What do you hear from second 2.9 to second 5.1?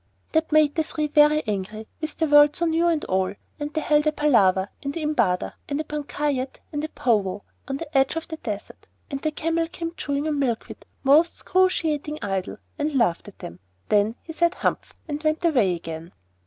all), and they held a palaver, and an